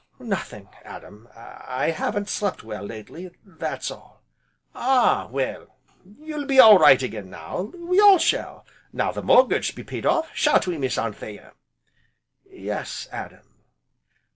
[0.17, 4.23] "Nothing, Adam, I haven't slept well, lately that's all"
[4.73, 5.75] "Ah, well!
[6.17, 10.31] you'll be all right again now, we all shall, now the mortgage be paid off,
[10.33, 11.53] shan't we, Miss Anthea?"
[12.49, 13.47] "Yes, Adam."